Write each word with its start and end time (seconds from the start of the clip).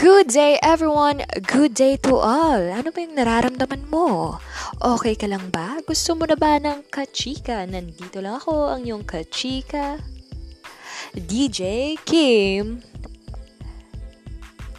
Good 0.00 0.32
day 0.32 0.56
everyone! 0.64 1.20
Good 1.44 1.76
day 1.76 2.00
to 2.08 2.16
all! 2.16 2.72
Ano 2.72 2.88
ba 2.88 3.04
yung 3.04 3.20
nararamdaman 3.20 3.84
mo? 3.92 4.40
Okay 4.80 5.12
ka 5.12 5.28
lang 5.28 5.52
ba? 5.52 5.76
Gusto 5.84 6.16
mo 6.16 6.24
na 6.24 6.40
ba 6.40 6.56
ng 6.56 6.88
kachika? 6.88 7.68
Nandito 7.68 8.24
lang 8.24 8.40
ako, 8.40 8.72
ang 8.72 8.88
yung 8.88 9.04
kachika. 9.04 10.00
DJ 11.12 12.00
Kim. 12.08 12.80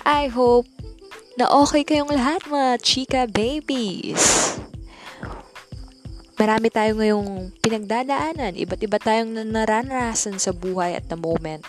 I 0.10 0.26
hope 0.26 0.66
na 1.38 1.54
okay 1.54 1.86
kayong 1.86 2.10
lahat 2.10 2.42
mga 2.50 2.82
chika 2.82 3.22
babies. 3.30 4.58
Marami 6.42 6.74
tayo 6.74 6.98
ngayong 6.98 7.54
pinagdadaanan. 7.62 8.58
Iba't 8.58 8.82
iba 8.82 8.98
tayong 8.98 9.38
naranasan 9.38 10.42
sa 10.42 10.50
buhay 10.50 10.98
at 10.98 11.06
the 11.14 11.18
moment 11.22 11.62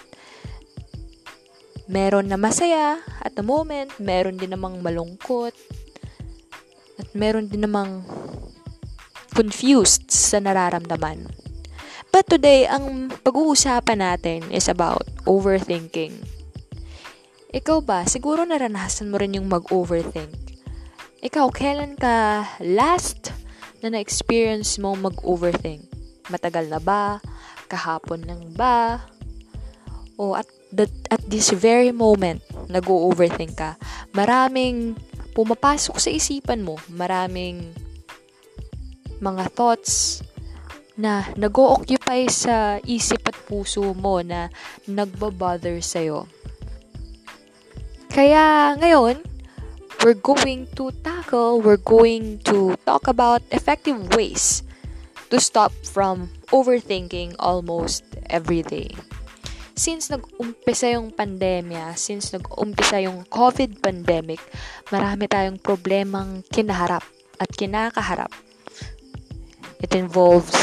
meron 1.90 2.30
na 2.30 2.38
masaya 2.38 3.02
at 3.22 3.34
the 3.34 3.44
moment, 3.44 3.90
meron 3.98 4.38
din 4.38 4.54
namang 4.54 4.82
malungkot, 4.82 5.54
at 7.00 7.08
meron 7.16 7.48
din 7.50 7.64
namang 7.66 8.06
confused 9.32 10.12
sa 10.12 10.38
nararamdaman. 10.38 11.26
But 12.12 12.28
today, 12.28 12.68
ang 12.68 13.08
pag-uusapan 13.24 14.04
natin 14.04 14.40
is 14.52 14.68
about 14.68 15.08
overthinking. 15.24 16.20
Ikaw 17.52 17.78
ba, 17.80 18.04
siguro 18.04 18.44
naranasan 18.44 19.08
mo 19.08 19.16
rin 19.16 19.40
yung 19.40 19.48
mag-overthink. 19.48 20.36
Ikaw, 21.24 21.48
kailan 21.48 21.96
ka 21.96 22.44
last 22.60 23.32
na 23.80 23.96
na-experience 23.96 24.76
mo 24.76 24.92
mag-overthink? 24.92 25.88
Matagal 26.28 26.68
na 26.68 26.80
ba? 26.80 27.18
Kahapon 27.72 28.28
lang 28.28 28.52
ba? 28.52 29.08
O 30.20 30.36
at 30.36 30.48
that 30.72 30.90
at 31.12 31.20
this 31.28 31.52
very 31.52 31.92
moment, 31.92 32.40
nag-overthink 32.72 33.54
ka, 33.60 33.76
maraming 34.16 34.96
pumapasok 35.36 35.96
sa 36.00 36.10
isipan 36.10 36.64
mo, 36.64 36.80
maraming 36.88 37.76
mga 39.20 39.52
thoughts 39.52 40.24
na 40.96 41.28
nag-o-occupy 41.36 42.28
sa 42.28 42.80
isip 42.84 43.24
at 43.28 43.36
puso 43.48 43.92
mo 43.96 44.20
na 44.24 44.48
nagbabother 44.88 45.80
sa'yo. 45.80 46.28
Kaya 48.12 48.76
ngayon, 48.76 49.24
we're 50.04 50.18
going 50.18 50.68
to 50.76 50.92
tackle, 51.00 51.64
we're 51.64 51.80
going 51.80 52.36
to 52.44 52.76
talk 52.84 53.08
about 53.08 53.40
effective 53.48 53.96
ways 54.12 54.60
to 55.32 55.40
stop 55.40 55.72
from 55.80 56.28
overthinking 56.52 57.32
almost 57.40 58.04
every 58.28 58.60
day 58.60 58.92
since 59.74 60.08
nag-umpisa 60.12 60.94
yung 60.94 61.12
pandemya, 61.12 61.96
since 61.96 62.32
nag-umpisa 62.32 63.02
yung 63.04 63.24
COVID 63.28 63.80
pandemic, 63.80 64.40
marami 64.92 65.26
tayong 65.26 65.58
problemang 65.60 66.44
kinaharap 66.52 67.04
at 67.40 67.48
kinakaharap. 67.52 68.30
It 69.82 69.92
involves 69.98 70.54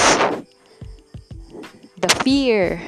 the 2.00 2.12
fear 2.24 2.80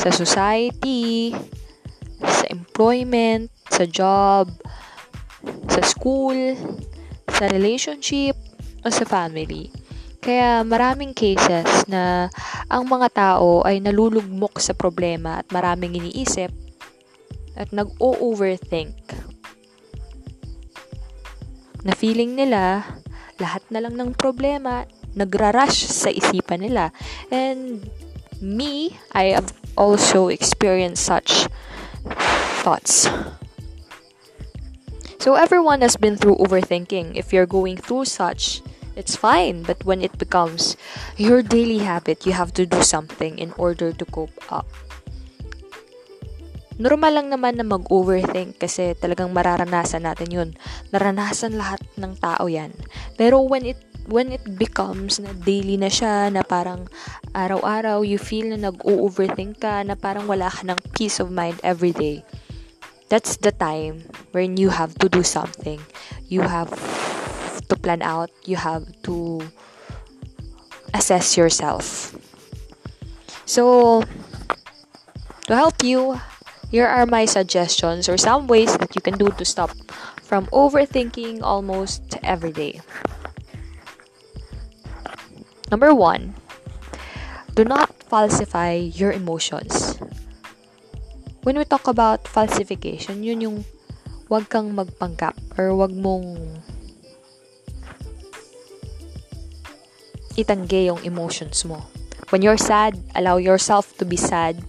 sa 0.00 0.10
society, 0.10 1.36
sa 2.24 2.44
employment, 2.48 3.52
sa 3.68 3.84
job, 3.84 4.48
sa 5.68 5.82
school, 5.84 6.56
sa 7.28 7.50
relationship, 7.52 8.34
o 8.84 8.92
sa 8.92 9.08
family. 9.08 9.72
Kaya 10.24 10.64
maraming 10.64 11.12
cases 11.12 11.84
na 11.84 12.32
ang 12.72 12.88
mga 12.88 13.12
tao 13.12 13.60
ay 13.60 13.76
nalulugmok 13.84 14.56
sa 14.56 14.72
problema 14.72 15.44
at 15.44 15.46
maraming 15.52 16.00
iniisip 16.00 16.48
at 17.60 17.68
nag-o-overthink. 17.76 18.96
Na 21.84 21.92
feeling 21.92 22.32
nila, 22.32 22.88
lahat 23.36 23.60
na 23.68 23.84
lang 23.84 24.00
ng 24.00 24.16
problema, 24.16 24.88
nagra-rush 25.12 25.92
sa 25.92 26.08
isipan 26.08 26.64
nila. 26.64 26.88
And 27.28 27.84
me, 28.40 28.96
I 29.12 29.36
have 29.36 29.52
also 29.76 30.32
experienced 30.32 31.04
such 31.04 31.52
thoughts. 32.64 33.12
So 35.20 35.36
everyone 35.36 35.84
has 35.84 36.00
been 36.00 36.16
through 36.16 36.40
overthinking. 36.40 37.12
If 37.12 37.32
you're 37.32 37.48
going 37.48 37.76
through 37.76 38.08
such, 38.08 38.64
it's 38.96 39.14
fine. 39.14 39.62
But 39.62 39.84
when 39.84 40.02
it 40.02 40.16
becomes 40.18 40.78
your 41.18 41.42
daily 41.42 41.82
habit, 41.82 42.26
you 42.26 42.32
have 42.32 42.54
to 42.58 42.66
do 42.66 42.82
something 42.82 43.38
in 43.38 43.52
order 43.58 43.92
to 43.92 44.04
cope 44.06 44.34
up. 44.50 44.66
Normal 46.74 47.22
lang 47.22 47.30
naman 47.30 47.54
na 47.54 47.62
mag-overthink 47.62 48.58
kasi 48.58 48.98
talagang 48.98 49.30
mararanasan 49.30 50.10
natin 50.10 50.30
yun. 50.30 50.50
Naranasan 50.90 51.54
lahat 51.54 51.78
ng 51.94 52.18
tao 52.18 52.50
yan. 52.50 52.74
Pero 53.14 53.38
when 53.46 53.62
it 53.62 53.78
when 54.10 54.34
it 54.34 54.42
becomes 54.58 55.22
na 55.22 55.30
daily 55.46 55.78
na 55.78 55.86
siya, 55.86 56.34
na 56.34 56.42
parang 56.42 56.90
araw-araw 57.30 58.02
you 58.02 58.18
feel 58.18 58.50
na 58.50 58.58
nag-overthink 58.58 59.62
ka, 59.62 59.86
na 59.86 59.94
parang 59.94 60.26
wala 60.26 60.50
ka 60.50 60.66
ng 60.66 60.76
peace 60.98 61.22
of 61.22 61.30
mind 61.30 61.56
every 61.62 61.94
day, 61.94 62.26
that's 63.08 63.38
the 63.40 63.54
time 63.54 64.04
when 64.34 64.58
you 64.58 64.74
have 64.74 64.92
to 64.98 65.08
do 65.08 65.22
something. 65.22 65.80
You 66.26 66.42
have 66.42 66.74
to 67.68 67.76
plan 67.76 68.02
out, 68.02 68.30
you 68.44 68.56
have 68.56 68.86
to 69.02 69.40
assess 70.92 71.36
yourself. 71.36 72.14
So, 73.44 74.02
to 75.46 75.52
help 75.54 75.82
you, 75.82 76.20
here 76.70 76.86
are 76.86 77.06
my 77.06 77.24
suggestions 77.24 78.08
or 78.08 78.16
some 78.16 78.46
ways 78.46 78.76
that 78.78 78.94
you 78.94 79.02
can 79.02 79.18
do 79.18 79.28
to 79.28 79.44
stop 79.44 79.70
from 80.22 80.46
overthinking 80.48 81.42
almost 81.42 82.16
every 82.22 82.52
day. 82.52 82.80
Number 85.70 85.94
one, 85.94 86.34
do 87.54 87.64
not 87.64 87.92
falsify 88.08 88.74
your 88.74 89.12
emotions. 89.12 89.98
When 91.42 91.58
we 91.58 91.64
talk 91.64 91.86
about 91.86 92.26
falsification, 92.26 93.22
yun 93.22 93.44
yung 93.44 93.56
wag 94.32 94.48
kang 94.48 94.72
magpanggap 94.72 95.36
or 95.60 95.76
wag 95.76 95.92
mong 95.92 96.58
itangge 100.34 100.90
yung 100.90 101.02
emotions 101.06 101.62
mo. 101.64 101.86
When 102.30 102.42
you're 102.42 102.60
sad, 102.60 102.98
allow 103.14 103.38
yourself 103.38 103.94
to 103.98 104.04
be 104.04 104.18
sad. 104.18 104.62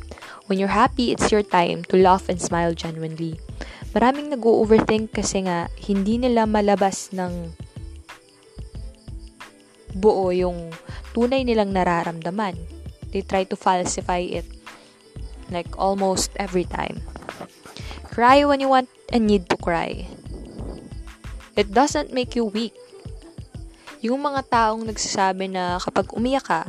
When 0.45 0.61
you're 0.61 0.77
happy, 0.77 1.09
it's 1.09 1.33
your 1.33 1.41
time 1.41 1.81
to 1.89 1.97
laugh 1.97 2.29
and 2.29 2.37
smile 2.37 2.77
genuinely. 2.77 3.41
Maraming 3.95 4.29
nag-overthink 4.29 5.15
kasi 5.15 5.47
nga 5.47 5.71
hindi 5.81 6.21
nila 6.21 6.45
malabas 6.45 7.09
ng 7.15 7.55
buo 9.95 10.29
yung 10.35 10.69
tunay 11.15 11.47
nilang 11.47 11.71
nararamdaman. 11.71 12.59
They 13.15 13.23
try 13.23 13.47
to 13.47 13.55
falsify 13.55 14.21
it 14.21 14.45
like 15.49 15.71
almost 15.79 16.35
every 16.35 16.67
time. 16.67 16.99
Cry 18.11 18.43
when 18.43 18.59
you 18.59 18.67
want 18.67 18.91
and 19.09 19.25
need 19.25 19.47
to 19.49 19.57
cry. 19.57 20.05
It 21.55 21.71
doesn't 21.71 22.11
make 22.11 22.35
you 22.35 22.43
weak 22.45 22.75
yung 24.05 24.21
mga 24.21 24.45
taong 24.45 24.85
nagsasabi 24.85 25.49
na 25.49 25.81
kapag 25.81 26.13
umiyak 26.13 26.45
ka, 26.45 26.61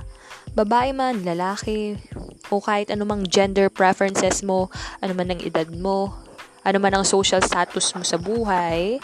babae 0.56 0.96
man, 0.96 1.20
lalaki, 1.20 2.00
o 2.48 2.64
kahit 2.64 2.88
anumang 2.88 3.28
gender 3.28 3.68
preferences 3.68 4.40
mo, 4.40 4.72
ano 5.04 5.12
man 5.12 5.36
ang 5.36 5.40
edad 5.44 5.68
mo, 5.76 6.16
ano 6.64 6.80
man 6.80 6.96
ang 6.96 7.04
social 7.04 7.44
status 7.44 7.92
mo 7.92 8.00
sa 8.00 8.16
buhay, 8.16 8.96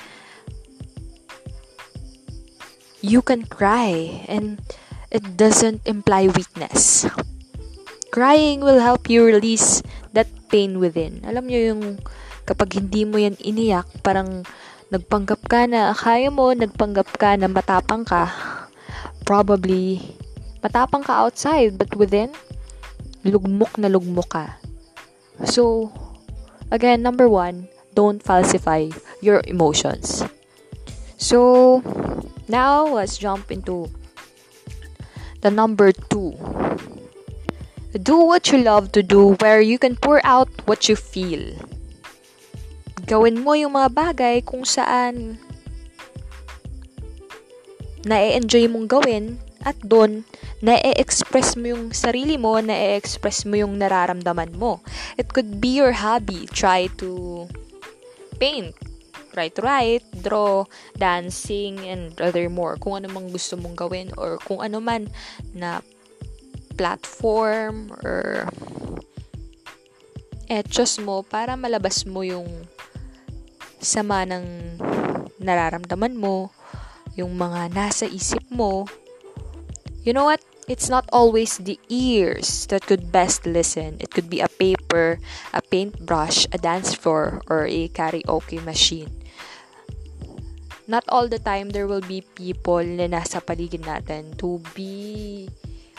you 3.05 3.21
can 3.21 3.45
cry 3.45 4.25
and 4.33 4.65
it 5.13 5.37
doesn't 5.37 5.85
imply 5.85 6.33
weakness. 6.33 7.05
Crying 8.09 8.65
will 8.65 8.81
help 8.81 9.13
you 9.13 9.25
release 9.29 9.85
that 10.17 10.29
pain 10.49 10.81
within. 10.81 11.21
Alam 11.29 11.53
niyo 11.53 11.77
yung 11.77 12.01
kapag 12.49 12.81
hindi 12.81 13.05
mo 13.05 13.21
yan 13.21 13.37
iniyak, 13.41 13.89
parang 14.01 14.45
nagpanggap 14.93 15.41
ka 15.49 15.65
na 15.65 15.97
kaya 15.97 16.29
mo, 16.29 16.53
nagpanggap 16.53 17.09
ka 17.17 17.33
na 17.41 17.49
matapang 17.49 18.05
ka, 18.05 18.29
probably 19.25 20.05
matapang 20.61 21.01
ka 21.01 21.25
outside, 21.25 21.81
but 21.81 21.89
within, 21.97 22.29
lugmok 23.25 23.73
na 23.81 23.89
lugmok 23.89 24.29
ka. 24.29 24.47
So, 25.49 25.89
again, 26.69 27.01
number 27.01 27.25
one, 27.25 27.73
don't 27.97 28.21
falsify 28.21 28.93
your 29.25 29.41
emotions. 29.49 30.21
So, 31.17 31.81
now 32.45 32.85
let's 32.85 33.17
jump 33.17 33.49
into 33.49 33.89
the 35.41 35.49
number 35.49 35.97
two. 36.13 36.37
Do 37.97 38.29
what 38.29 38.53
you 38.53 38.61
love 38.61 38.93
to 38.93 39.01
do 39.01 39.41
where 39.41 39.65
you 39.65 39.81
can 39.81 39.97
pour 39.97 40.21
out 40.25 40.53
what 40.69 40.89
you 40.89 40.97
feel 40.97 41.57
gawin 43.07 43.43
mo 43.43 43.53
yung 43.59 43.75
mga 43.75 43.91
bagay 43.91 44.37
kung 44.43 44.63
saan 44.63 45.39
na-enjoy 48.03 48.67
mong 48.67 48.91
gawin 48.91 49.39
at 49.63 49.79
doon 49.83 50.27
na-express 50.63 51.59
mo 51.59 51.75
yung 51.75 51.85
sarili 51.91 52.39
mo, 52.39 52.59
na-express 52.59 53.47
mo 53.47 53.59
yung 53.59 53.79
nararamdaman 53.79 54.55
mo. 54.55 54.83
It 55.19 55.31
could 55.31 55.59
be 55.59 55.79
your 55.79 55.95
hobby. 55.95 56.47
Try 56.51 56.91
to 57.03 57.47
paint. 58.39 58.75
Try 59.33 59.49
to 59.49 59.61
write, 59.65 60.05
draw, 60.21 60.69
dancing, 60.99 61.81
and 61.89 62.13
other 62.21 62.53
more. 62.53 62.77
Kung 62.77 63.01
ano 63.01 63.09
mang 63.09 63.33
gusto 63.33 63.57
mong 63.57 63.75
gawin 63.75 64.13
or 64.21 64.37
kung 64.45 64.61
ano 64.61 64.77
man 64.79 65.09
na 65.57 65.81
platform 66.77 67.91
or 68.05 68.47
etos 70.53 71.01
mo 71.01 71.25
para 71.25 71.57
malabas 71.57 72.05
mo 72.05 72.21
yung 72.21 72.45
sama 73.83 74.23
ng 74.25 74.79
nararamdaman 75.43 76.15
mo, 76.15 76.55
yung 77.19 77.37
mga 77.37 77.75
nasa 77.75 78.07
isip 78.09 78.47
mo. 78.49 78.87
You 80.07 80.15
know 80.15 80.25
what? 80.25 80.41
It's 80.71 80.87
not 80.87 81.11
always 81.11 81.59
the 81.59 81.77
ears 81.91 82.71
that 82.71 82.87
could 82.87 83.11
best 83.11 83.45
listen. 83.45 83.99
It 83.99 84.15
could 84.15 84.31
be 84.31 84.39
a 84.39 84.49
paper, 84.49 85.19
a 85.53 85.61
paintbrush, 85.61 86.47
a 86.55 86.59
dance 86.59 86.95
floor, 86.95 87.43
or 87.51 87.67
a 87.67 87.91
karaoke 87.91 88.63
machine. 88.63 89.11
Not 90.87 91.03
all 91.11 91.27
the 91.27 91.43
time 91.43 91.71
there 91.71 91.91
will 91.91 92.03
be 92.03 92.23
people 92.23 92.83
na 92.83 93.11
nasa 93.11 93.43
paligid 93.43 93.83
natin 93.83 94.39
to 94.39 94.63
be 94.75 95.51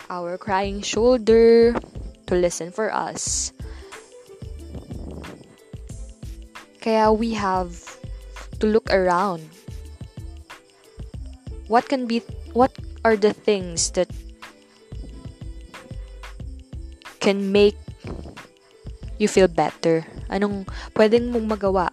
our 0.08 0.40
crying 0.40 0.80
shoulder, 0.80 1.76
to 2.28 2.34
listen 2.36 2.72
for 2.72 2.92
us. 2.92 3.52
Kaya 6.84 7.16
we 7.16 7.32
have 7.32 7.80
to 8.60 8.68
look 8.68 8.92
around. 8.92 9.48
What 11.72 11.88
can 11.88 12.12
be 12.12 12.20
what 12.52 12.76
are 13.08 13.16
the 13.16 13.32
things 13.32 13.88
that 13.96 14.12
can 17.24 17.56
make 17.56 17.80
you 19.16 19.32
feel 19.32 19.48
better? 19.48 20.04
Anong 20.28 20.68
pwedeng 20.92 21.32
mong 21.32 21.48
magawa 21.56 21.88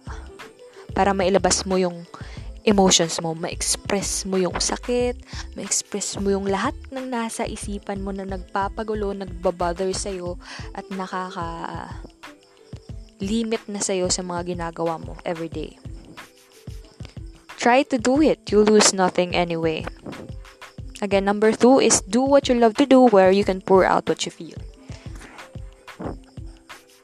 para 0.91 1.15
mailabas 1.15 1.63
mo 1.63 1.79
yung 1.79 2.03
emotions 2.67 3.17
mo, 3.23 3.31
ma-express 3.31 4.27
mo 4.27 4.37
yung 4.37 4.59
sakit, 4.59 5.17
ma-express 5.55 6.19
mo 6.19 6.29
yung 6.35 6.45
lahat 6.45 6.75
ng 6.91 7.09
nasa 7.09 7.47
isipan 7.47 8.03
mo 8.03 8.13
na 8.13 8.27
nagpapagulo, 8.27 9.15
nagbabother 9.15 9.89
sa'yo, 9.95 10.37
at 10.75 10.85
nakaka 10.93 11.87
limit 13.21 13.61
na 13.69 13.79
sa'yo 13.79 14.09
sa 14.09 14.25
mga 14.25 14.57
ginagawa 14.57 14.97
mo 14.97 15.15
everyday. 15.23 15.77
Try 17.61 17.85
to 17.93 18.01
do 18.01 18.17
it. 18.25 18.49
You 18.49 18.65
lose 18.65 18.89
nothing 18.91 19.37
anyway. 19.37 19.85
Again, 21.01 21.25
number 21.25 21.53
two 21.53 21.77
is 21.77 22.01
do 22.01 22.25
what 22.25 22.49
you 22.49 22.57
love 22.57 22.73
to 22.81 22.89
do 22.89 23.05
where 23.05 23.29
you 23.29 23.45
can 23.45 23.61
pour 23.61 23.85
out 23.85 24.09
what 24.09 24.25
you 24.25 24.33
feel. 24.33 24.57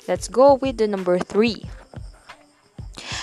Let's 0.09 0.27
go 0.27 0.57
with 0.57 0.81
the 0.81 0.87
number 0.89 1.19
three. 1.19 1.69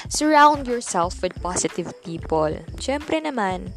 Surround 0.08 0.70
yourself 0.70 1.22
with 1.22 1.34
positive 1.42 1.90
people. 2.06 2.54
Siyempre 2.78 3.18
naman, 3.18 3.74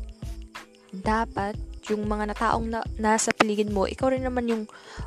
dapat 0.94 1.58
yung 1.88 2.04
mga 2.04 2.36
nataong 2.36 2.68
na, 2.68 2.80
nasa 3.00 3.31
paligid 3.31 3.72
mo, 3.72 3.88
ikaw 3.88 4.12
rin 4.12 4.24
naman 4.24 4.48
yung 4.48 4.63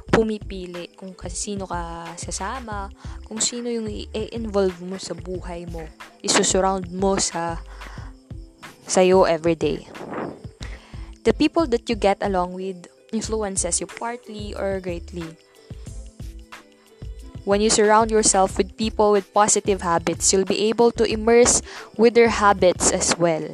pumipili 0.09 0.93
kung 0.97 1.12
sino 1.29 1.69
ka 1.69 2.12
sasama, 2.17 2.88
kung 3.29 3.41
sino 3.41 3.69
yung 3.69 3.88
i-involve 3.88 4.77
mo 4.81 4.97
sa 4.97 5.12
buhay 5.12 5.69
mo. 5.69 5.85
Isusurround 6.25 6.88
mo 6.93 7.21
sa 7.21 7.61
sa'yo 8.91 9.29
everyday. 9.29 9.87
The 11.23 11.37
people 11.37 11.69
that 11.71 11.87
you 11.87 11.94
get 11.94 12.19
along 12.25 12.56
with 12.56 12.88
influences 13.12 13.79
you 13.79 13.87
partly 13.87 14.56
or 14.56 14.81
greatly. 14.81 15.37
When 17.44 17.61
you 17.61 17.71
surround 17.71 18.11
yourself 18.11 18.59
with 18.59 18.76
people 18.76 19.12
with 19.12 19.33
positive 19.33 19.81
habits, 19.81 20.33
you'll 20.33 20.49
be 20.49 20.69
able 20.69 20.93
to 21.00 21.05
immerse 21.05 21.62
with 21.97 22.15
their 22.15 22.29
habits 22.29 22.93
as 22.93 23.17
well. 23.17 23.47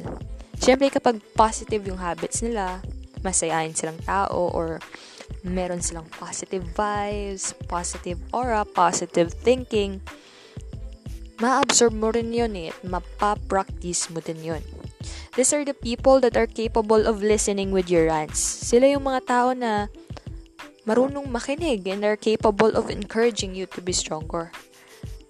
Siyempre, 0.57 0.91
kapag 0.91 1.21
positive 1.37 1.85
yung 1.87 2.01
habits 2.01 2.41
nila, 2.41 2.81
masayain 3.21 3.73
silang 3.73 3.99
tao 4.03 4.51
or 4.53 4.81
meron 5.43 5.83
silang 5.83 6.07
positive 6.17 6.63
vibes, 6.75 7.53
positive 7.67 8.19
aura, 8.31 8.63
positive 8.63 9.33
thinking, 9.33 10.01
ma-absorb 11.37 11.93
mo 11.93 12.09
rin 12.09 12.33
yun 12.33 12.53
eh, 12.57 12.73
mapapractice 12.81 14.09
mo 14.09 14.19
din 14.19 14.41
yun. 14.41 14.63
These 15.37 15.53
are 15.53 15.61
the 15.61 15.77
people 15.77 16.17
that 16.25 16.33
are 16.33 16.49
capable 16.49 17.05
of 17.05 17.21
listening 17.21 17.69
with 17.69 17.93
your 17.93 18.09
rants. 18.09 18.41
Sila 18.41 18.89
yung 18.89 19.05
mga 19.05 19.21
tao 19.29 19.53
na 19.53 19.85
marunong 20.89 21.29
makinig 21.29 21.85
and 21.85 22.01
are 22.01 22.17
capable 22.17 22.73
of 22.73 22.89
encouraging 22.89 23.53
you 23.53 23.69
to 23.69 23.79
be 23.83 23.93
stronger. 23.93 24.49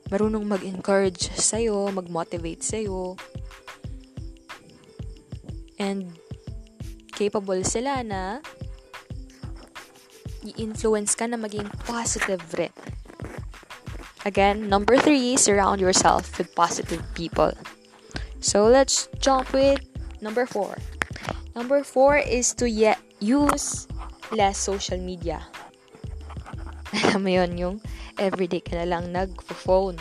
Marunong 0.07 0.47
mag-encourage 0.47 1.27
sa'yo, 1.35 1.91
mag-motivate 1.91 2.63
sa'yo. 2.63 3.19
And 5.75 6.15
capable 7.17 7.65
sila 7.65 8.05
na 8.05 8.45
i-influence 10.45 11.17
ka 11.17 11.25
na 11.25 11.41
maging 11.41 11.65
positive 11.89 12.45
rin. 12.53 12.69
Again, 14.21 14.69
number 14.69 15.01
three, 15.01 15.33
surround 15.33 15.81
yourself 15.81 16.37
with 16.37 16.53
positive 16.53 17.01
people. 17.17 17.57
So 18.37 18.69
let's 18.69 19.09
jump 19.17 19.49
with 19.49 19.81
number 20.21 20.45
four. 20.45 20.77
Number 21.55 21.81
four 21.81 22.21
is 22.21 22.53
to 22.61 22.69
ye- 22.69 23.01
use 23.17 23.87
less 24.29 24.61
social 24.61 25.01
media. 25.01 25.41
Alam 27.11 27.23
mo 27.23 27.31
yun, 27.33 27.51
yung 27.57 27.75
everyday 28.21 28.61
ka 28.61 28.77
na 28.77 28.85
lang 28.85 29.09
nag-phone. 29.09 29.97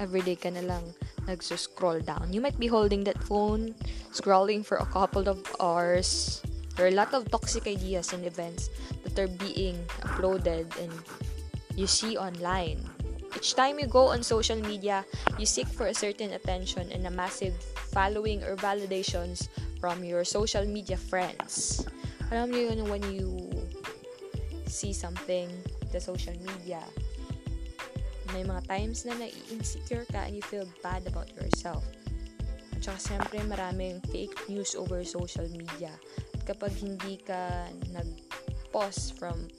Everyday 0.00 0.40
ka 0.40 0.48
na 0.48 0.64
lang 0.64 0.84
nagsuscroll 1.26 2.06
down. 2.06 2.32
You 2.32 2.40
might 2.40 2.58
be 2.58 2.66
holding 2.66 3.04
that 3.04 3.18
phone, 3.18 3.74
scrolling 4.14 4.64
for 4.64 4.78
a 4.78 4.86
couple 4.86 5.28
of 5.28 5.42
hours. 5.58 6.40
There 6.76 6.84
are 6.84 6.92
a 6.92 6.98
lot 6.98 7.16
of 7.16 7.32
toxic 7.32 7.66
ideas 7.66 8.12
and 8.12 8.28
events 8.28 8.68
that 9.02 9.16
are 9.16 9.32
being 9.40 9.80
uploaded 10.04 10.68
and 10.76 10.92
you 11.74 11.88
see 11.88 12.20
online. 12.20 12.84
Each 13.32 13.56
time 13.56 13.80
you 13.80 13.88
go 13.88 14.12
on 14.12 14.22
social 14.22 14.60
media, 14.60 15.04
you 15.40 15.44
seek 15.44 15.68
for 15.68 15.88
a 15.88 15.94
certain 15.96 16.32
attention 16.32 16.92
and 16.92 17.06
a 17.06 17.10
massive 17.10 17.56
following 17.96 18.44
or 18.44 18.56
validations 18.56 19.48
from 19.80 20.04
your 20.04 20.24
social 20.24 20.64
media 20.64 20.96
friends. 20.96 21.84
Alam 22.28 22.52
niyo 22.52 22.76
yun 22.76 22.88
when 22.92 23.04
you 23.08 23.48
see 24.68 24.92
something 24.92 25.48
the 25.92 26.00
social 26.00 26.36
media. 26.44 26.84
May 28.36 28.44
mga 28.44 28.68
times 28.68 29.08
na 29.08 29.16
nai-insecure 29.16 30.04
ka 30.12 30.28
and 30.28 30.36
you 30.36 30.44
feel 30.44 30.68
bad 30.84 31.08
about 31.08 31.32
yourself. 31.32 31.84
At 32.76 32.84
saka 32.84 33.00
siyempre 33.00 33.40
maraming 33.48 34.04
fake 34.12 34.36
news 34.52 34.76
over 34.76 35.00
social 35.06 35.48
media. 35.48 35.94
Kapag 36.46 36.72
hindi 36.78 37.18
ka 37.18 37.66
nag-pause 37.90 39.10
from 39.18 39.50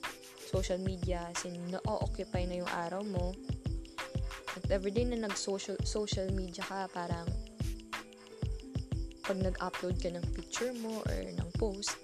social 0.48 0.80
media, 0.80 1.28
sin 1.36 1.60
na-occupy 1.68 2.48
na 2.48 2.64
yung 2.64 2.72
araw 2.88 3.04
mo, 3.04 3.36
at 4.56 4.64
everyday 4.72 5.04
na 5.04 5.28
nag-social 5.28 5.76
social 5.84 6.32
media 6.32 6.64
ka, 6.64 6.88
parang 6.96 7.28
pag 9.28 9.38
nag-upload 9.44 10.00
ka 10.00 10.08
ng 10.16 10.24
picture 10.32 10.72
mo 10.80 11.04
or 11.04 11.20
ng 11.28 11.50
post, 11.60 12.00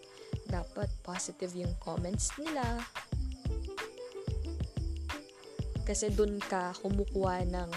dapat 0.51 0.91
positive 1.01 1.55
yung 1.55 1.71
comments 1.79 2.35
nila. 2.35 2.83
Kasi 5.87 6.11
dun 6.11 6.37
ka 6.43 6.75
kumukuha 6.83 7.47
ng 7.47 7.69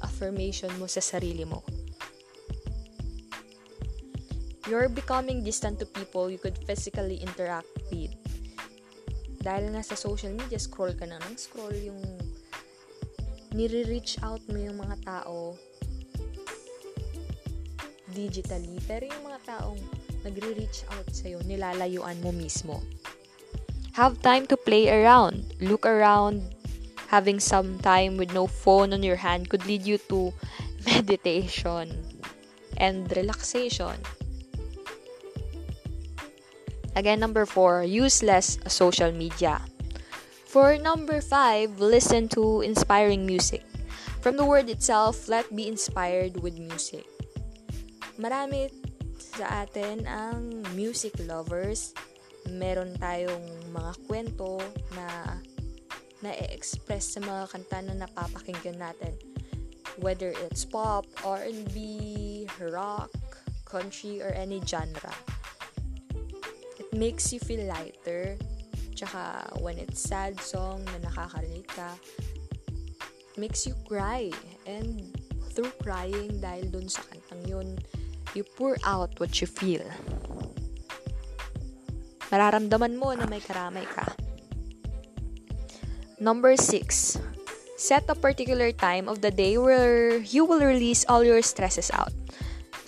affirmation 0.00 0.72
mo 0.80 0.88
sa 0.88 1.04
sarili 1.04 1.44
mo. 1.44 1.60
You're 4.68 4.92
becoming 4.92 5.40
distant 5.40 5.80
to 5.80 5.88
people 5.88 6.28
you 6.28 6.36
could 6.36 6.60
physically 6.68 7.24
interact 7.24 7.72
with. 7.88 8.12
Dahil 9.40 9.72
nga 9.72 9.80
sa 9.80 9.96
social 9.96 10.36
media, 10.36 10.60
scroll 10.60 10.92
ka 10.92 11.08
na 11.08 11.16
ng 11.24 11.40
scroll 11.40 11.72
yung 11.72 11.96
nire-reach 13.56 14.20
out 14.20 14.44
mo 14.52 14.60
yung 14.60 14.76
mga 14.76 15.08
tao 15.08 15.56
digitally. 18.12 18.76
Pero 18.84 19.08
yung 19.08 19.24
mga 19.24 19.40
taong 19.48 19.80
nagre-reach 20.28 20.84
out 20.92 21.08
sa'yo, 21.16 21.40
nilalayuan 21.48 22.20
mo 22.20 22.28
mismo. 22.28 22.84
Have 23.96 24.20
time 24.20 24.44
to 24.52 24.56
play 24.60 24.92
around. 24.92 25.48
Look 25.64 25.88
around. 25.88 26.44
Having 27.08 27.40
some 27.40 27.80
time 27.80 28.20
with 28.20 28.36
no 28.36 28.44
phone 28.44 28.92
on 28.92 29.00
your 29.00 29.16
hand 29.16 29.48
could 29.48 29.64
lead 29.64 29.88
you 29.88 29.96
to 30.12 30.28
meditation 30.84 31.96
and 32.76 33.08
relaxation. 33.16 33.96
Again, 36.96 37.20
number 37.20 37.44
four, 37.46 37.84
use 37.84 38.22
less 38.22 38.58
social 38.66 39.12
media. 39.12 39.60
For 40.48 40.76
number 40.78 41.20
five, 41.20 41.80
listen 41.80 42.28
to 42.36 42.62
inspiring 42.62 43.26
music. 43.26 43.64
From 44.20 44.36
the 44.36 44.44
word 44.44 44.68
itself, 44.68 45.28
let 45.28 45.48
be 45.54 45.68
inspired 45.68 46.40
with 46.40 46.58
music. 46.58 47.04
Marami 48.18 48.72
sa 49.20 49.68
atin 49.68 50.08
ang 50.08 50.64
music 50.74 51.14
lovers. 51.28 51.94
Meron 52.48 52.96
tayong 52.98 53.44
mga 53.70 53.92
kwento 54.08 54.58
na 54.96 55.38
na-express 56.24 57.14
sa 57.14 57.20
mga 57.22 57.44
kanta 57.52 57.78
na 57.84 57.94
napapakinggan 57.94 58.80
natin. 58.80 59.14
whether 60.00 60.30
it's 60.46 60.64
pop, 60.64 61.06
R&B, 61.24 62.46
rock, 62.60 63.10
country, 63.64 64.22
or 64.22 64.28
any 64.28 64.62
genre. 64.64 65.14
Makes 66.92 67.32
you 67.32 67.40
feel 67.40 67.68
lighter. 67.68 68.36
Tsaka 68.96 69.54
when 69.62 69.78
it's 69.78 70.02
sad 70.02 70.40
song 70.40 70.82
na 70.90 71.08
nakaka-relate 71.10 71.70
ka, 71.70 71.94
makes 73.38 73.66
you 73.66 73.78
cry. 73.86 74.34
And 74.66 75.14
through 75.54 75.72
crying, 75.82 76.42
dahil 76.42 76.74
dun 76.74 76.90
sa 76.90 77.06
kantang 77.06 77.46
yun, 77.46 77.68
you 78.34 78.42
pour 78.58 78.74
out 78.82 79.14
what 79.22 79.38
you 79.38 79.46
feel. 79.46 79.86
Mararamdaman 82.28 82.98
mo 82.98 83.14
na 83.14 83.24
may 83.30 83.40
karamay 83.40 83.86
ka. 83.88 84.04
Number 86.18 86.58
6. 86.58 87.22
Set 87.78 88.10
a 88.10 88.18
particular 88.18 88.74
time 88.74 89.06
of 89.06 89.22
the 89.22 89.30
day 89.30 89.54
where 89.54 90.18
you 90.18 90.42
will 90.42 90.58
release 90.58 91.06
all 91.06 91.22
your 91.22 91.40
stresses 91.46 91.94
out. 91.94 92.10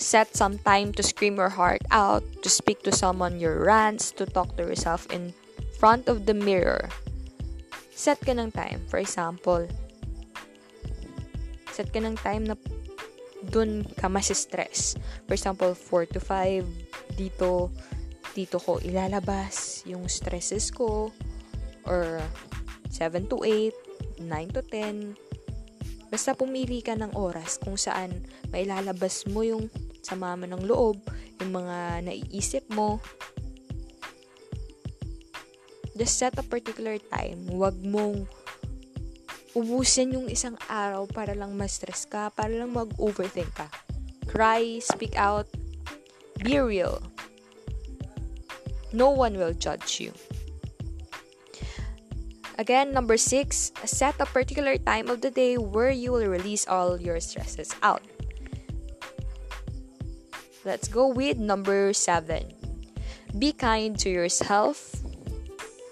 Set 0.00 0.32
some 0.32 0.56
time 0.64 0.96
to 0.96 1.04
scream 1.04 1.36
your 1.36 1.52
heart 1.52 1.84
out, 1.92 2.24
to 2.40 2.48
speak 2.48 2.80
to 2.88 2.90
someone 2.90 3.36
your 3.36 3.60
rants, 3.68 4.08
to 4.16 4.24
talk 4.24 4.56
to 4.56 4.64
yourself 4.64 5.04
in 5.12 5.36
front 5.76 6.08
of 6.08 6.24
the 6.24 6.32
mirror. 6.32 6.88
Set 7.92 8.16
ka 8.24 8.32
ng 8.32 8.48
time. 8.48 8.80
For 8.88 8.96
example, 8.96 9.68
set 11.68 11.92
ka 11.92 12.00
ng 12.00 12.16
time 12.16 12.48
na 12.48 12.56
dun 13.52 13.84
ka 14.00 14.08
stress. 14.24 14.96
For 15.28 15.36
example, 15.36 15.76
4 15.76 16.16
to 16.16 16.20
5, 16.20 16.64
dito, 17.20 17.68
dito 18.32 18.56
ko 18.56 18.80
ilalabas 18.80 19.84
yung 19.84 20.08
stresses 20.08 20.72
ko. 20.72 21.12
Or 21.84 22.24
7 22.88 23.28
to 23.28 23.44
8, 23.44 24.24
9 24.24 24.56
to 24.56 24.64
10. 24.64 26.08
Basta 26.08 26.32
pumili 26.32 26.80
ka 26.80 26.96
ng 26.96 27.12
oras 27.12 27.60
kung 27.60 27.76
saan 27.76 28.24
mailalabas 28.48 29.28
mo 29.28 29.44
yung 29.44 29.68
sama 30.00 30.36
mo 30.36 30.44
ng 30.48 30.64
loob, 30.64 31.00
yung 31.40 31.52
mga 31.56 32.04
naiisip 32.04 32.64
mo. 32.72 33.00
Just 35.96 36.16
set 36.16 36.36
a 36.40 36.44
particular 36.44 36.96
time. 37.12 37.44
Huwag 37.48 37.76
mong 37.84 38.24
ubusin 39.52 40.14
yung 40.14 40.30
isang 40.30 40.54
araw 40.70 41.04
para 41.10 41.34
lang 41.34 41.58
ma-stress 41.58 42.06
ka, 42.06 42.30
para 42.30 42.54
lang 42.54 42.72
mag-overthink 42.72 43.50
ka. 43.52 43.66
Cry, 44.30 44.78
speak 44.78 45.18
out, 45.18 45.50
be 46.38 46.56
real. 46.56 47.02
No 48.94 49.10
one 49.10 49.38
will 49.38 49.54
judge 49.54 49.98
you. 49.98 50.14
Again, 52.60 52.92
number 52.92 53.16
six, 53.16 53.72
set 53.88 54.20
a 54.20 54.28
particular 54.28 54.76
time 54.76 55.08
of 55.08 55.24
the 55.24 55.32
day 55.32 55.56
where 55.56 55.90
you 55.90 56.12
will 56.12 56.28
release 56.28 56.68
all 56.68 57.00
your 57.00 57.18
stresses 57.18 57.72
out. 57.80 58.04
Let's 60.70 60.86
go 60.86 61.10
with 61.10 61.34
number 61.34 61.90
seven. 61.90 62.54
Be 63.34 63.50
kind 63.50 63.98
to 63.98 64.06
yourself. 64.06 65.02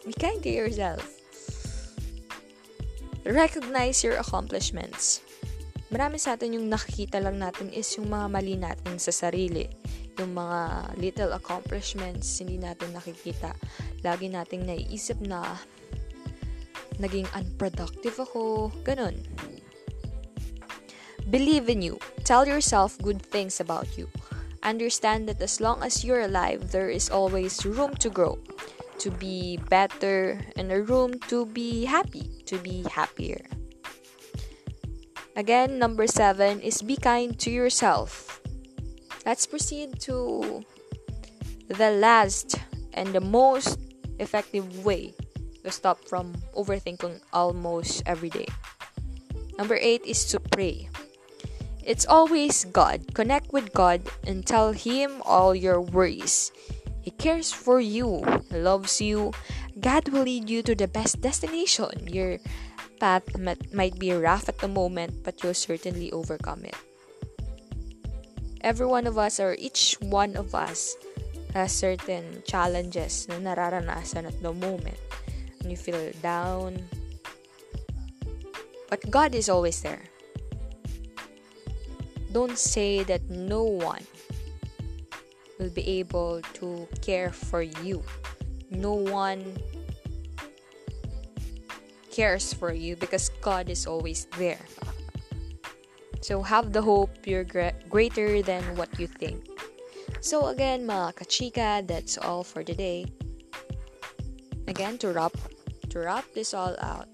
Be 0.06 0.14
kind 0.14 0.38
to 0.46 0.54
yourself. 0.54 1.02
Recognize 3.26 4.06
your 4.06 4.22
accomplishments. 4.22 5.18
Marami 5.90 6.22
sa 6.22 6.38
atin 6.38 6.54
yung 6.54 6.70
nakikita 6.70 7.18
lang 7.18 7.42
natin 7.42 7.74
is 7.74 7.90
yung 7.98 8.06
mga 8.06 8.26
mali 8.30 8.54
natin 8.54 9.02
sa 9.02 9.10
sarili. 9.10 9.66
Yung 10.22 10.38
mga 10.38 10.94
little 10.94 11.34
accomplishments, 11.34 12.38
hindi 12.38 12.62
natin 12.62 12.94
nakikita. 12.94 13.58
Lagi 14.06 14.30
nating 14.30 14.62
naiisip 14.62 15.18
na 15.26 15.58
naging 17.02 17.26
unproductive 17.34 18.14
ako, 18.22 18.70
ganun. 18.86 19.18
Believe 21.34 21.66
in 21.66 21.82
you. 21.82 21.98
Tell 22.22 22.46
yourself 22.46 22.94
good 23.02 23.18
things 23.18 23.58
about 23.58 23.90
you. 23.98 24.06
Understand 24.62 25.28
that 25.28 25.40
as 25.40 25.60
long 25.60 25.82
as 25.82 26.04
you're 26.04 26.26
alive, 26.26 26.72
there 26.72 26.90
is 26.90 27.10
always 27.10 27.64
room 27.64 27.94
to 27.96 28.10
grow, 28.10 28.38
to 28.98 29.10
be 29.10 29.58
better, 29.68 30.40
and 30.56 30.72
a 30.72 30.82
room 30.82 31.18
to 31.28 31.46
be 31.46 31.84
happy, 31.84 32.42
to 32.46 32.58
be 32.58 32.84
happier. 32.90 33.40
Again, 35.36 35.78
number 35.78 36.06
seven 36.06 36.60
is 36.60 36.82
be 36.82 36.96
kind 36.96 37.38
to 37.38 37.50
yourself. 37.50 38.40
Let's 39.24 39.46
proceed 39.46 40.00
to 40.10 40.64
the 41.68 41.90
last 41.94 42.58
and 42.94 43.14
the 43.14 43.20
most 43.20 43.78
effective 44.18 44.84
way 44.84 45.14
to 45.62 45.70
stop 45.70 46.02
from 46.08 46.34
overthinking 46.56 47.20
almost 47.32 48.02
every 48.06 48.30
day. 48.30 48.48
Number 49.58 49.78
eight 49.80 50.02
is 50.06 50.24
to 50.34 50.40
pray. 50.40 50.88
It's 51.88 52.04
always 52.04 52.68
God. 52.68 53.16
Connect 53.16 53.48
with 53.48 53.72
God 53.72 54.04
and 54.28 54.44
tell 54.44 54.76
Him 54.76 55.24
all 55.24 55.56
your 55.56 55.80
worries. 55.80 56.52
He 57.00 57.08
cares 57.16 57.48
for 57.48 57.80
you, 57.80 58.20
loves 58.52 59.00
you. 59.00 59.32
God 59.80 60.12
will 60.12 60.28
lead 60.28 60.52
you 60.52 60.60
to 60.68 60.76
the 60.76 60.84
best 60.84 61.24
destination. 61.24 61.88
Your 62.04 62.36
path 63.00 63.24
might 63.72 63.96
be 63.96 64.12
rough 64.12 64.52
at 64.52 64.60
the 64.60 64.68
moment, 64.68 65.24
but 65.24 65.40
you'll 65.40 65.56
certainly 65.56 66.12
overcome 66.12 66.68
it. 66.68 66.76
Every 68.60 68.84
one 68.84 69.08
of 69.08 69.16
us, 69.16 69.40
or 69.40 69.56
each 69.56 69.96
one 70.04 70.36
of 70.36 70.52
us, 70.52 70.92
has 71.56 71.72
certain 71.72 72.44
challenges 72.44 73.24
na 73.32 73.40
nararanasan 73.40 74.28
at 74.28 74.36
the 74.44 74.52
moment 74.52 75.00
when 75.62 75.72
you 75.72 75.78
feel 75.80 76.12
down. 76.20 76.84
But 78.92 79.08
God 79.08 79.32
is 79.32 79.48
always 79.48 79.80
there. 79.80 80.04
Don't 82.32 82.58
say 82.58 83.02
that 83.04 83.28
no 83.30 83.64
one 83.64 84.04
will 85.58 85.70
be 85.70 85.86
able 85.98 86.42
to 86.60 86.86
care 87.00 87.32
for 87.32 87.62
you. 87.62 88.02
No 88.70 88.92
one 88.92 89.56
cares 92.10 92.52
for 92.52 92.72
you 92.72 92.96
because 92.96 93.30
God 93.40 93.70
is 93.70 93.86
always 93.86 94.26
there. 94.36 94.60
So 96.20 96.42
have 96.42 96.72
the 96.72 96.82
hope 96.82 97.10
you're 97.24 97.46
greater 97.88 98.42
than 98.42 98.62
what 98.76 98.90
you 98.98 99.06
think. 99.06 99.46
So 100.20 100.48
again, 100.48 100.86
mga 100.86 101.14
kachika, 101.14 101.86
that's 101.86 102.18
all 102.18 102.44
for 102.44 102.62
today. 102.62 103.06
Again, 104.66 104.98
to 104.98 105.12
wrap 105.12 105.32
to 105.88 105.98
wrap 106.00 106.24
this 106.34 106.52
all 106.52 106.76
out. 106.80 107.08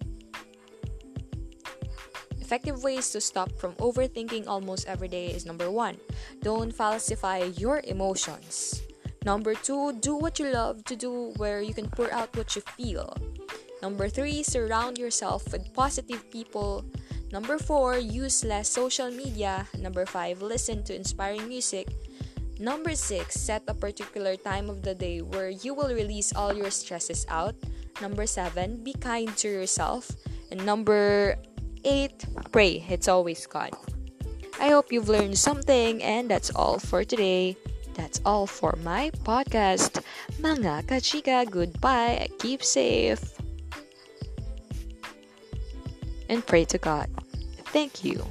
Effective 2.45 2.85
ways 2.85 3.09
to 3.09 3.25
stop 3.25 3.49
from 3.57 3.73
overthinking 3.81 4.45
almost 4.47 4.85
every 4.85 5.09
day 5.09 5.33
is 5.33 5.49
number 5.49 5.71
one, 5.71 5.97
don't 6.45 6.69
falsify 6.69 7.49
your 7.57 7.81
emotions. 7.89 8.85
Number 9.25 9.55
two, 9.55 9.97
do 10.05 10.15
what 10.21 10.39
you 10.39 10.53
love 10.53 10.85
to 10.85 10.95
do 10.95 11.33
where 11.41 11.63
you 11.65 11.73
can 11.73 11.89
pour 11.89 12.13
out 12.13 12.37
what 12.37 12.55
you 12.55 12.61
feel. 12.77 13.17
Number 13.81 14.11
three, 14.13 14.43
surround 14.45 14.99
yourself 14.99 15.51
with 15.51 15.73
positive 15.73 16.31
people. 16.31 16.85
Number 17.33 17.57
four, 17.57 17.97
use 17.97 18.45
less 18.45 18.69
social 18.69 19.11
media. 19.11 19.65
Number 19.81 20.05
five, 20.05 20.43
listen 20.43 20.85
to 20.85 20.95
inspiring 20.95 21.49
music. 21.49 21.89
Number 22.61 22.95
six, 22.95 23.41
set 23.41 23.65
a 23.69 23.75
particular 23.75 24.37
time 24.37 24.69
of 24.69 24.83
the 24.83 24.95
day 24.95 25.23
where 25.23 25.49
you 25.49 25.73
will 25.73 25.97
release 25.97 26.37
all 26.37 26.53
your 26.53 26.71
stresses 26.71 27.25
out. 27.31 27.57
Number 28.03 28.27
seven, 28.27 28.85
be 28.85 28.93
kind 28.93 29.33
to 29.41 29.49
yourself. 29.49 30.13
And 30.53 30.61
number 30.67 31.41
eight, 31.85 32.27
pray. 32.53 32.85
It's 32.89 33.09
always 33.09 33.47
God. 33.47 33.71
I 34.61 34.69
hope 34.69 34.93
you've 34.93 35.09
learned 35.09 35.39
something, 35.39 36.03
and 36.03 36.31
that's 36.31 36.51
all 36.55 36.79
for 36.79 37.05
today. 37.05 37.57
That's 37.95 38.21
all 38.25 38.47
for 38.47 38.77
my 38.83 39.11
podcast. 39.23 40.03
Mga 40.43 40.87
kachika, 40.87 41.49
goodbye. 41.49 42.29
Keep 42.39 42.63
safe. 42.63 43.23
And 46.29 46.45
pray 46.47 46.65
to 46.67 46.79
God. 46.79 47.11
Thank 47.71 48.05
you. 48.05 48.25